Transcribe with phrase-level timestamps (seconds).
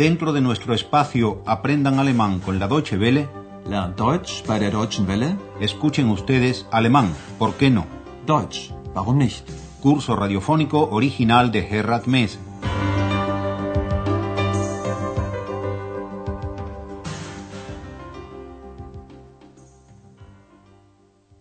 [0.00, 3.28] Dentro de nuestro espacio Aprendan Alemán con la Deutsche Welle,
[3.66, 5.36] Lernt Deutsch bei der Deutschen Welle.
[5.60, 7.84] escuchen ustedes alemán, ¿por qué no?
[8.24, 9.46] Deutsch, warum nicht?
[9.82, 12.38] Curso radiofónico original de Gerhard Mess.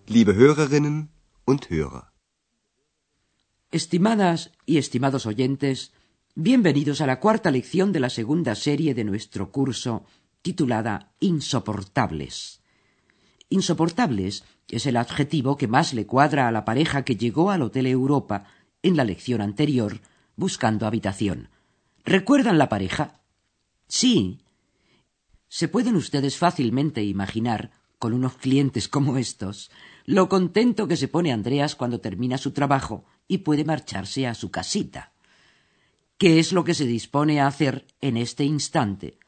[0.08, 1.12] Liebe Hörerinnen
[1.46, 2.12] und Hörer.
[3.72, 5.94] Estimadas y estimados oyentes,
[6.42, 10.06] bienvenidos a la cuarta lección de la segunda serie de nuestro curso
[10.42, 12.62] titulada Insoportables.
[13.50, 17.88] Insoportables es el adjetivo que más le cuadra a la pareja que llegó al Hotel
[17.88, 18.46] Europa
[18.84, 20.00] en la lección anterior
[20.38, 21.50] buscando habitación.
[22.06, 23.20] ¿Recuerdan la pareja?
[23.90, 24.40] Sí.
[25.50, 29.72] Se pueden ustedes fácilmente imaginar, con unos clientes como estos,
[30.06, 34.52] lo contento que se pone Andreas cuando termina su trabajo y puede marcharse a su
[34.52, 35.12] casita.
[36.20, 39.20] ¿Qué es lo que se dispone a hacer en este instante?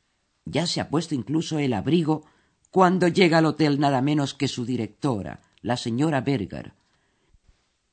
[0.43, 2.25] Ya se ha puesto incluso el abrigo
[2.69, 6.73] cuando llega al hotel nada menos que su directora, la señora Berger.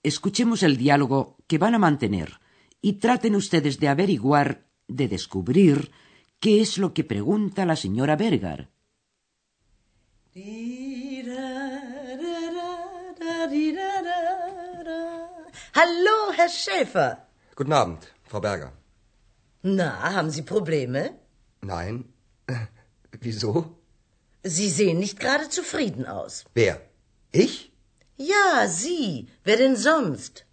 [0.03, 2.41] Escuchemos el diálogo que van a mantener
[2.81, 5.93] y traten ustedes de averiguar, de descubrir,
[6.41, 8.69] qué es lo que pregunta la señora Berger.
[15.73, 17.19] Hallo, Herr Schäfer.
[17.55, 18.78] Guten Abend, Frau Berger.
[19.62, 21.19] Na, haben Sie Probleme?
[21.62, 22.05] Nein.
[23.20, 23.77] Wieso?
[24.42, 26.45] Sie sehen nicht gerade zufrieden aus.
[26.55, 26.81] Wer?
[27.33, 27.73] Ich?
[28.17, 29.29] Ja, Sie.
[29.45, 30.45] Wer denn sonst?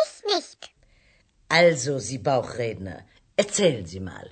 [0.00, 0.70] Ich nicht.
[1.48, 3.04] Also, Sie Bauchredner,
[3.36, 4.30] erzählen Sie mal.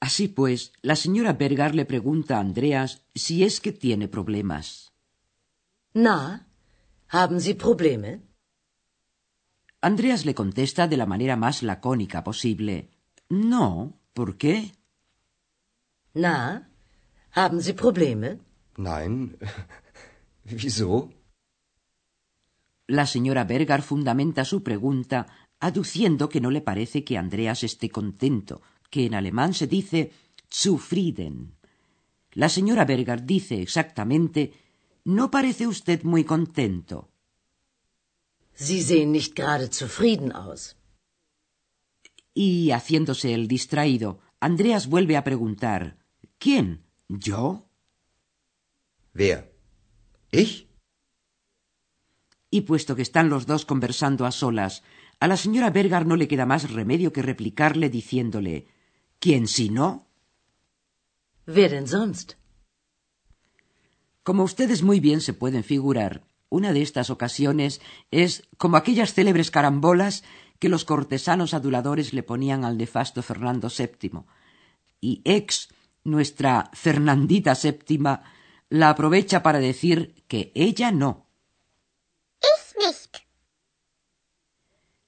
[0.00, 4.92] Así pues, la señora Berger le pregunta a Andreas si es que tiene problemas.
[5.94, 6.46] Na,
[7.08, 8.20] haben Sie Probleme?
[9.84, 12.88] Andreas le contesta de la manera más lacónica posible.
[13.28, 14.72] No, ¿por qué?
[16.14, 16.70] Na,
[17.32, 18.38] haben Sie Probleme?
[18.78, 19.36] Nein.
[20.50, 21.10] Wieso?
[22.86, 25.26] La señora Berger fundamenta su pregunta
[25.60, 30.12] aduciendo que no le parece que Andreas esté contento, que en alemán se dice
[30.50, 31.56] zufrieden.
[32.32, 34.54] La señora Berger dice exactamente
[35.04, 37.10] ¿No parece usted muy contento?
[38.54, 40.76] Sie sehen nicht gerade zufrieden aus.
[42.32, 45.98] Y haciéndose el distraído, Andreas vuelve a preguntar
[46.38, 46.84] ¿Quién?
[47.08, 47.68] ¿Yo?
[49.12, 49.52] Wer?
[50.30, 50.68] Ich?
[52.50, 54.82] Y puesto que están los dos conversando a solas,
[55.20, 58.68] a la señora Berger no le queda más remedio que replicarle diciéndole
[59.18, 60.08] ¿Quién si no?
[61.46, 62.34] Wer denn sonst?
[64.22, 69.50] Como ustedes muy bien se pueden figurar, una de estas ocasiones es como aquellas célebres
[69.50, 70.24] carambolas
[70.58, 74.22] que los cortesanos aduladores le ponían al nefasto Fernando VII.
[75.00, 75.68] Y ex,
[76.04, 77.98] nuestra Fernandita VII,
[78.70, 81.26] la aprovecha para decir que ella no.
[82.40, 83.16] Ich nicht.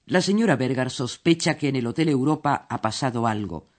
[0.05, 3.69] La señora Berger sospecha que en el Hotel Europa ha pasado algo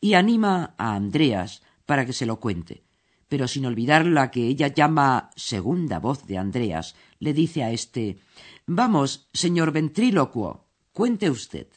[0.00, 2.87] y anima a Andreas para que se lo cuente
[3.28, 8.18] pero sin olvidar la que ella llama segunda voz de Andreas, le dice a éste
[8.66, 11.68] Vamos, señor ventrílocuo, cuente usted.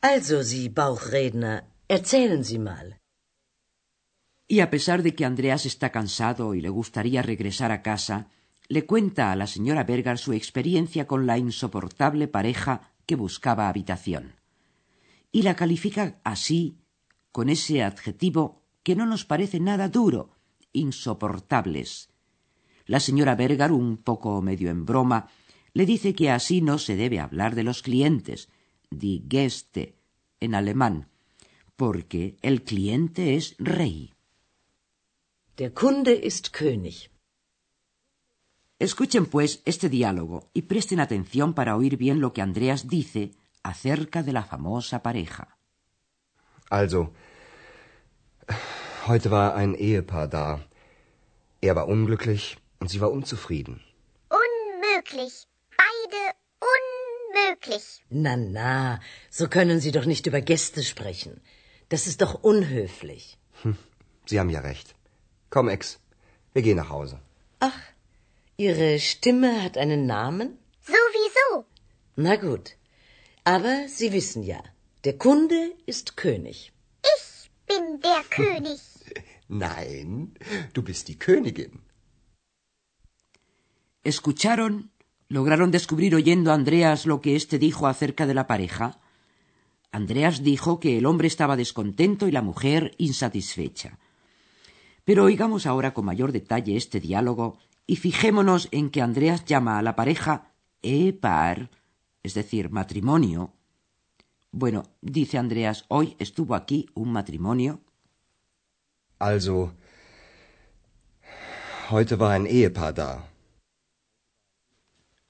[0.00, 3.00] Also, Sie Bauchredner, erzählen Sie mal.
[4.46, 8.30] Y a pesar de que Andreas está cansado y le gustaría regresar a casa,
[8.68, 14.36] le cuenta a la señora Berger su experiencia con la insoportable pareja que buscaba habitación.
[15.32, 16.78] Y la califica así,
[17.32, 20.30] con ese adjetivo que no nos parece nada duro,
[20.72, 22.08] insoportables.
[22.84, 25.28] La señora Berger, un poco medio en broma,
[25.72, 28.48] le dice que así no se debe hablar de los clientes,
[28.88, 29.96] die Gäste,
[30.38, 31.08] en alemán,
[31.74, 34.14] porque el cliente es rey.
[35.56, 37.10] Der Kunde ist König.
[38.78, 43.32] Escuchen, pues, este diálogo y presten atención para oír bien lo que Andreas dice
[43.64, 45.58] acerca de la famosa pareja.
[46.70, 47.12] Also,
[49.08, 50.60] heute war ein Ehepaar da.
[51.60, 53.80] Er war unglücklich und sie war unzufrieden.
[54.28, 55.46] Unmöglich.
[55.82, 56.22] Beide
[56.72, 58.02] unmöglich.
[58.10, 59.00] Na, na,
[59.30, 61.40] so können Sie doch nicht über Gäste sprechen.
[61.88, 63.38] Das ist doch unhöflich.
[63.62, 63.76] Hm,
[64.26, 64.94] Sie haben ja recht.
[65.50, 65.98] Komm, Ex,
[66.52, 67.20] wir gehen nach Hause.
[67.60, 67.78] Ach,
[68.56, 70.58] Ihre Stimme hat einen Namen?
[70.82, 71.64] Sowieso.
[72.16, 72.76] Na gut.
[73.44, 74.60] Aber Sie wissen ja,
[75.04, 76.72] der Kunde ist König.
[77.16, 78.80] Ich bin der König.
[79.48, 80.34] Nein,
[80.74, 81.82] du bist die Königin.
[84.02, 84.90] ¿Escucharon?
[85.28, 89.00] ¿Lograron descubrir oyendo a Andreas lo que éste dijo acerca de la pareja?
[89.90, 93.98] Andreas dijo que el hombre estaba descontento y la mujer insatisfecha.
[95.04, 99.82] Pero oigamos ahora con mayor detalle este diálogo y fijémonos en que Andreas llama a
[99.82, 100.52] la pareja
[100.82, 101.70] e-par,
[102.22, 103.54] es decir, matrimonio.
[104.50, 107.85] Bueno, dice Andreas, hoy estuvo aquí un matrimonio.
[109.18, 109.72] Also,
[111.90, 113.28] heute war ein Ehepaar da.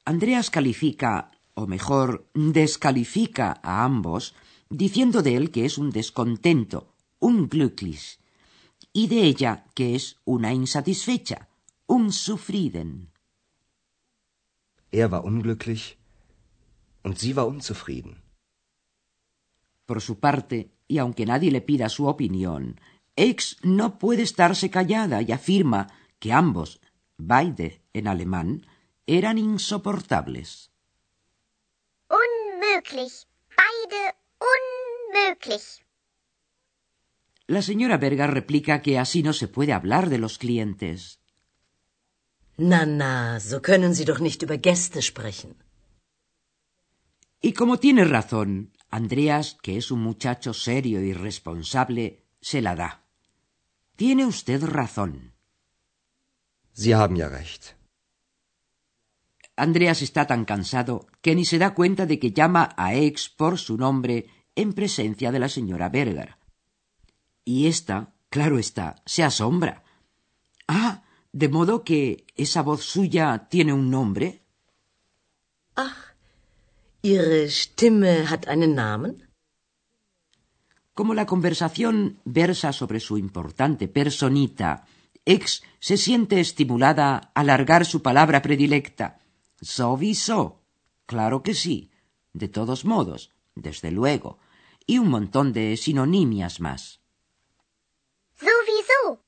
[0.04, 4.34] Andreas califica, o mejor, descalifica a ambos,
[4.68, 8.18] diciendo de él que es un descontento, un glücklich,
[8.92, 11.48] y de ella que es una insatisfecha,
[11.86, 13.10] un sufrieden.
[14.90, 15.98] Er war unglücklich
[17.02, 18.22] und sie war unzufrieden.
[19.84, 22.80] Por su parte, y aunque nadie le pida su opinión,
[23.16, 26.80] X no puede estarse callada y afirma que ambos,
[27.16, 28.66] beide en alemán,
[29.06, 30.70] eran insoportables.
[32.10, 33.26] Unmöglich.
[33.56, 34.14] Beide
[34.52, 35.84] unmöglich.
[37.46, 41.20] La señora Berger replica que así no se puede hablar de los clientes.
[42.58, 45.62] Na, na, so können Sie doch nicht über Gäste sprechen.
[47.40, 53.05] Y como tiene razón, Andreas, que es un muchacho serio y responsable, se la da.
[53.96, 55.32] Tiene usted razón.
[56.72, 57.74] Sie haben ja recht.
[59.56, 63.58] Andreas está tan cansado que ni se da cuenta de que llama a Ex por
[63.58, 66.36] su nombre en presencia de la señora Berger.
[67.42, 69.82] Y ésta, claro está, se asombra.
[70.68, 74.42] Ah, de modo que esa voz suya tiene un nombre.
[75.74, 76.14] Ach,
[77.00, 79.25] Ihre Stimme hat einen Namen?
[80.96, 84.86] Como la conversación versa sobre su importante personita,
[85.26, 89.18] Ex se siente estimulada a alargar su palabra predilecta.
[89.60, 90.62] Sowieso.
[91.04, 91.90] Claro que sí.
[92.32, 94.38] De todos modos, desde luego.
[94.86, 97.02] Y un montón de sinonimias más.
[98.32, 99.22] Sowieso.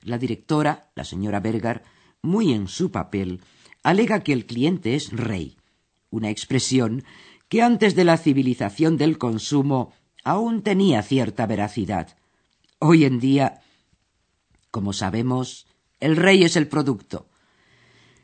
[0.00, 1.82] La directora, la señora Berger,
[2.22, 3.42] muy en su papel,
[3.82, 5.58] alega que el cliente es rey,
[6.08, 7.04] una expresión
[7.54, 9.92] que antes de la civilización del consumo
[10.24, 12.18] aún tenía cierta veracidad.
[12.80, 13.62] Hoy en día,
[14.72, 15.68] como sabemos,
[16.00, 17.28] el rey es el producto.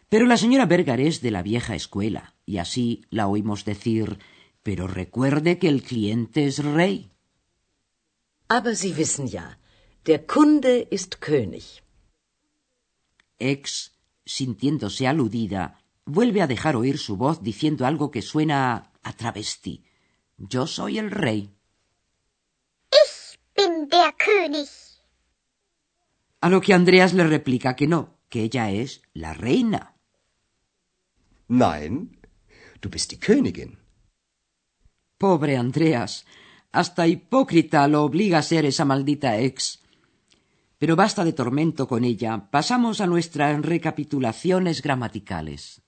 [0.09, 4.19] Pero la señora Berger es de la vieja escuela, y así la oímos decir
[4.65, 7.13] pero recuerde que el cliente es rey.
[8.49, 9.61] Aber Sie wissen ja,
[10.07, 11.85] der Kunde ist König.
[13.39, 13.93] Ex,
[14.27, 18.90] sintiéndose aludida, vuelve a dejar oír su voz diciendo algo que suena a
[19.21, 19.85] travesti.
[20.37, 21.51] Yo soy el rey.
[22.91, 24.69] Ich bin der König.
[26.41, 29.95] A lo que Andreas le replica que no, que ella es la reina.
[31.49, 32.19] Nein,
[32.81, 33.79] du bist die Königin.
[35.19, 36.25] Pobre Andreas.
[36.73, 39.81] Hasta hipócrita lo obliga a ser esa maldita ex.
[40.79, 42.49] Pero basta de tormento con ella.
[42.51, 45.83] Pasamos a nuestras recapitulaciones gramaticales.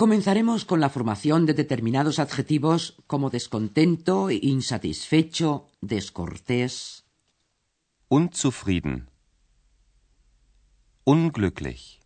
[0.00, 7.04] Comenzaremos con la formación de determinados adjetivos como descontento, insatisfecho, descortés.
[8.08, 9.10] Unzufrieden.
[11.04, 12.00] Unglücklich.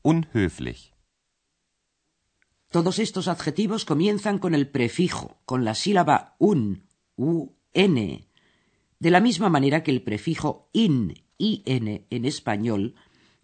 [0.00, 0.94] Unhöflich.
[2.70, 6.84] Todos estos adjetivos comienzan con el prefijo, con la sílaba un,
[7.16, 8.26] u, n,
[8.98, 12.94] de la misma manera que el prefijo in, in en español,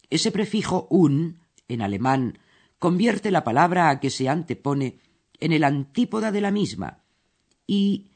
[0.08, 2.38] ese prefijo un, en alemán,
[2.78, 4.98] convierte la palabra a que se antepone
[5.40, 7.04] en el antípoda de la misma.
[7.66, 8.10] Y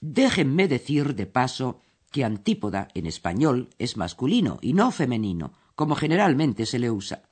[0.00, 6.66] déjenme decir de paso que antípoda en español es masculino y no femenino, como generalmente
[6.66, 7.28] se le usa.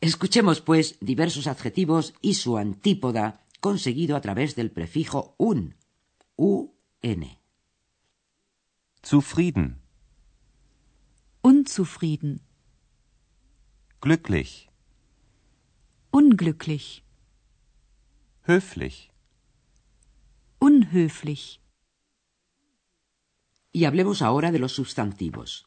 [0.00, 5.76] Escuchemos, pues, diversos adjetivos y su antípoda conseguido a través del prefijo un,
[6.36, 6.74] un.
[9.02, 9.80] Zufrieden.
[11.42, 12.40] Unzufrieden.
[14.00, 14.73] Glücklich.
[16.14, 17.02] Unglücklich.
[18.42, 19.10] Höflich.
[20.60, 21.60] Unhöflich.
[23.72, 25.66] Y hablemos ahora de los sustantivos.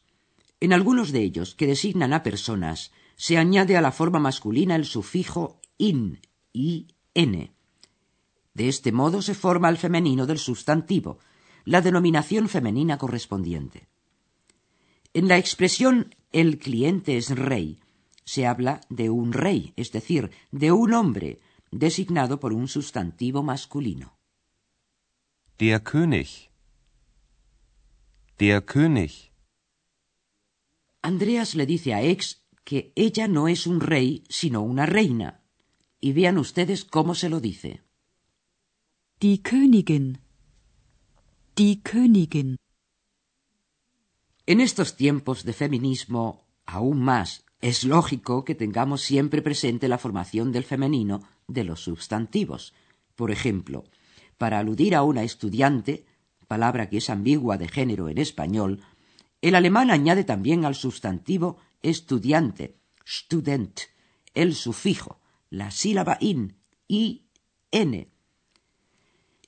[0.58, 4.86] En algunos de ellos, que designan a personas, se añade a la forma masculina el
[4.86, 6.18] sufijo in,
[6.54, 7.52] i, n.
[8.54, 11.18] De este modo se forma el femenino del sustantivo,
[11.66, 13.86] la denominación femenina correspondiente.
[15.12, 17.80] En la expresión el cliente es rey,
[18.28, 24.18] se habla de un rey, es decir, de un hombre, designado por un sustantivo masculino.
[25.58, 26.50] Der König.
[28.38, 29.32] Der König.
[31.00, 35.40] Andreas le dice a Ex que ella no es un rey, sino una reina.
[35.98, 37.82] Y vean ustedes cómo se lo dice.
[39.20, 40.20] Die Königin.
[41.56, 42.58] Die Königin.
[44.44, 50.52] En estos tiempos de feminismo, aún más, es lógico que tengamos siempre presente la formación
[50.52, 52.74] del femenino de los sustantivos.
[53.16, 53.84] Por ejemplo,
[54.36, 56.04] para aludir a una estudiante,
[56.46, 58.82] palabra que es ambigua de género en español,
[59.42, 63.80] el alemán añade también al sustantivo estudiante, student,
[64.34, 67.26] el sufijo, la sílaba in, i,
[67.70, 68.08] n.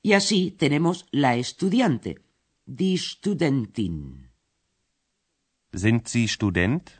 [0.02, 2.22] Y así tenemos la estudiante,
[2.66, 4.30] die Studentin.
[5.72, 6.99] Sind Sie Student?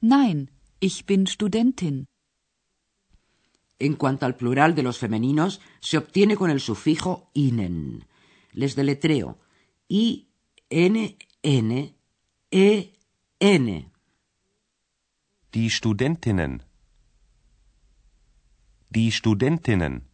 [0.00, 2.06] Nein, ich bin Studentin.
[3.78, 8.06] En cuanto al plural de los femeninos, se obtiene con el sufijo inen.
[8.52, 9.38] Les deletreo
[9.88, 10.28] i
[10.70, 11.94] n n
[12.50, 12.92] e
[13.40, 13.90] n.
[15.52, 16.62] Die Studentinnen.
[18.90, 20.08] Die Studentinnen.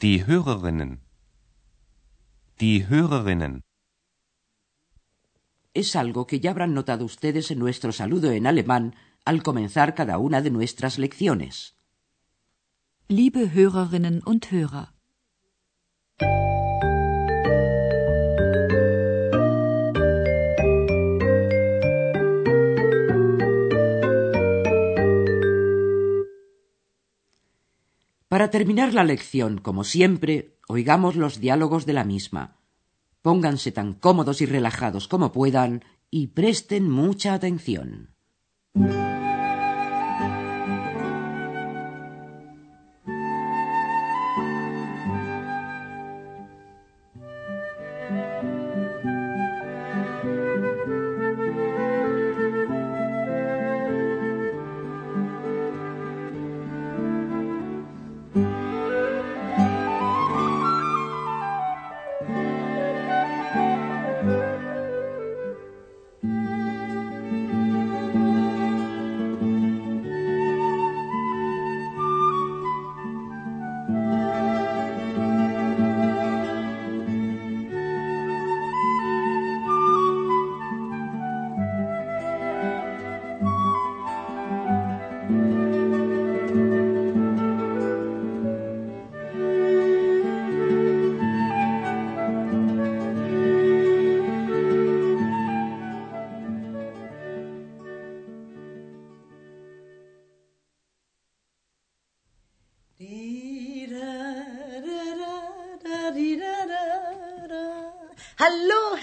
[0.00, 1.00] Die Hörerinnen.
[2.60, 3.62] Die Hörerinnen.
[5.74, 10.18] Es algo que ya habrán notado ustedes en nuestro saludo en alemán al comenzar cada
[10.18, 11.76] una de nuestras lecciones.
[13.08, 14.88] Liebe Hörerinnen und Hörer.
[28.28, 32.61] Para terminar la lección, como siempre, oigamos los diálogos de la misma.
[33.22, 38.14] Pónganse tan cómodos y relajados como puedan y presten mucha atención.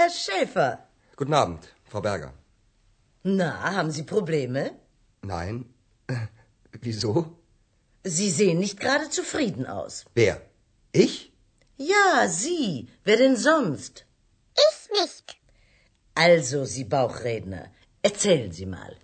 [0.09, 0.69] Herr Schäfer.
[1.15, 2.33] Guten Abend, Frau Berger.
[3.23, 4.71] Na, haben Sie Probleme?
[5.21, 5.65] Nein.
[6.81, 7.13] Wieso?
[8.03, 10.05] Sie sehen nicht gerade zufrieden aus.
[10.15, 10.41] Wer?
[10.91, 11.31] Ich?
[11.77, 12.87] Ja, Sie.
[13.03, 14.05] Wer denn sonst?
[14.67, 15.37] Ich nicht.
[16.15, 17.65] Also, Sie Bauchredner,
[18.01, 18.97] erzählen Sie mal.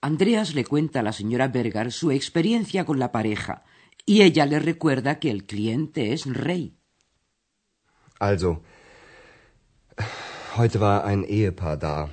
[0.00, 3.64] Andreas le cuenta a la señora Berger su experiencia con la pareja
[4.06, 6.79] y ella le recuerda que el cliente es rey.
[8.20, 8.62] Also,
[10.56, 12.10] heute war ein Ehepaar da.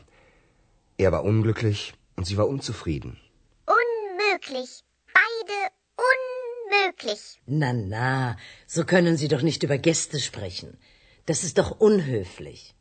[0.97, 3.19] Er war unglücklich und sie war unzufrieden.
[3.79, 4.85] Unmöglich.
[5.19, 5.57] Beide
[6.11, 7.41] unmöglich.
[7.45, 10.77] Na, na, so können Sie doch nicht über Gäste sprechen.
[11.25, 12.73] Das ist doch unhöflich.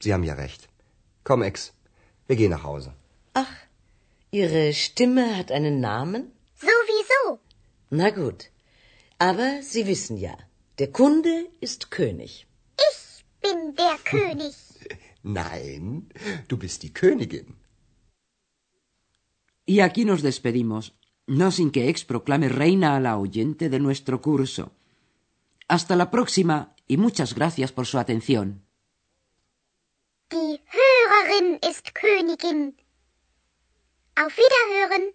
[0.00, 0.68] Sie haben ja recht.
[1.24, 1.72] Komm, Ex,
[2.26, 2.92] wir gehen nach Hause.
[3.32, 3.56] Ach,
[4.30, 6.30] Ihre Stimme hat einen Namen?
[6.56, 7.40] Sowieso.
[7.88, 8.50] Na gut.
[9.18, 10.36] Aber Sie wissen ja,
[10.78, 12.46] der Kunde ist König.
[12.88, 14.54] Ich bin der König.
[15.22, 16.08] Nein,
[16.48, 17.56] du bist die Königin.
[19.66, 20.94] Y aquí nos despedimos,
[21.26, 24.72] no sin que Ex proclame reina a la oyente de nuestro curso.
[25.68, 28.66] Hasta la próxima y muchas gracias por su atención.
[30.30, 32.76] Die Hörerin ist Königin.
[34.16, 35.14] Auf Wiederhören.